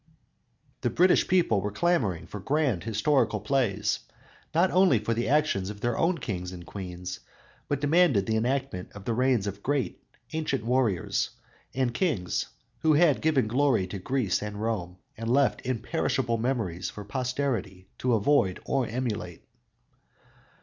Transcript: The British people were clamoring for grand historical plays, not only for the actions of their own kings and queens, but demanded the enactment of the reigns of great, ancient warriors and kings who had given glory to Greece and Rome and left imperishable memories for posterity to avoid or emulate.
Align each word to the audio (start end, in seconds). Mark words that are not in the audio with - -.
The 0.81 0.89
British 0.89 1.27
people 1.27 1.61
were 1.61 1.71
clamoring 1.71 2.25
for 2.25 2.39
grand 2.39 2.85
historical 2.85 3.39
plays, 3.39 3.99
not 4.51 4.71
only 4.71 4.97
for 4.97 5.13
the 5.13 5.29
actions 5.29 5.69
of 5.69 5.79
their 5.81 5.95
own 5.95 6.17
kings 6.17 6.51
and 6.51 6.65
queens, 6.65 7.19
but 7.67 7.79
demanded 7.81 8.25
the 8.25 8.35
enactment 8.35 8.91
of 8.93 9.05
the 9.05 9.13
reigns 9.13 9.45
of 9.45 9.61
great, 9.61 10.01
ancient 10.33 10.65
warriors 10.65 11.29
and 11.75 11.93
kings 11.93 12.47
who 12.79 12.93
had 12.95 13.21
given 13.21 13.47
glory 13.47 13.85
to 13.85 13.99
Greece 13.99 14.41
and 14.41 14.59
Rome 14.59 14.97
and 15.15 15.31
left 15.31 15.63
imperishable 15.67 16.39
memories 16.39 16.89
for 16.89 17.05
posterity 17.05 17.87
to 17.99 18.15
avoid 18.15 18.59
or 18.65 18.87
emulate. 18.87 19.43